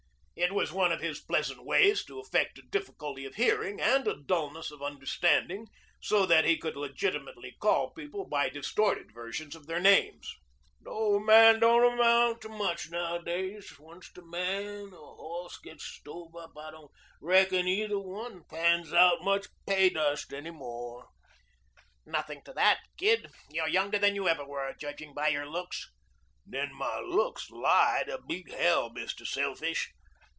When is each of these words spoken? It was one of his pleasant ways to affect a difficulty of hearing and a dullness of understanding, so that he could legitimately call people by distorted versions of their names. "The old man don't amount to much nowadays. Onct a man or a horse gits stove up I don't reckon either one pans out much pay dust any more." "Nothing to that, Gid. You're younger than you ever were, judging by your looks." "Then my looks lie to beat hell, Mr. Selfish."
It 0.33 0.53
was 0.55 0.71
one 0.71 0.91
of 0.91 1.01
his 1.01 1.19
pleasant 1.19 1.63
ways 1.63 2.03
to 2.05 2.19
affect 2.19 2.57
a 2.57 2.63
difficulty 2.63 3.25
of 3.27 3.35
hearing 3.35 3.79
and 3.79 4.07
a 4.07 4.15
dullness 4.19 4.71
of 4.71 4.81
understanding, 4.81 5.67
so 6.01 6.25
that 6.25 6.45
he 6.45 6.57
could 6.57 6.75
legitimately 6.75 7.57
call 7.59 7.91
people 7.91 8.25
by 8.25 8.49
distorted 8.49 9.13
versions 9.13 9.55
of 9.55 9.67
their 9.67 9.79
names. 9.79 10.33
"The 10.81 10.89
old 10.89 11.27
man 11.27 11.59
don't 11.59 11.93
amount 11.93 12.41
to 12.41 12.49
much 12.49 12.89
nowadays. 12.89 13.71
Onct 13.79 14.17
a 14.17 14.23
man 14.23 14.93
or 14.95 15.11
a 15.11 15.15
horse 15.15 15.59
gits 15.59 15.85
stove 15.85 16.35
up 16.35 16.57
I 16.57 16.71
don't 16.71 16.91
reckon 17.21 17.67
either 17.67 17.99
one 17.99 18.43
pans 18.45 18.91
out 18.91 19.23
much 19.23 19.45
pay 19.67 19.89
dust 19.91 20.33
any 20.33 20.49
more." 20.49 21.07
"Nothing 22.03 22.41
to 22.45 22.53
that, 22.53 22.79
Gid. 22.97 23.29
You're 23.51 23.67
younger 23.67 23.99
than 23.99 24.15
you 24.15 24.27
ever 24.27 24.43
were, 24.43 24.73
judging 24.79 25.13
by 25.13 25.27
your 25.27 25.45
looks." 25.45 25.91
"Then 26.47 26.73
my 26.73 26.99
looks 27.01 27.51
lie 27.51 28.05
to 28.07 28.19
beat 28.27 28.51
hell, 28.51 28.89
Mr. 28.89 29.23
Selfish." 29.27 29.91